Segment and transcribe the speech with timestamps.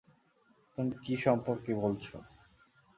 [0.71, 2.15] তুমি কি সম্পর্কে বলছো?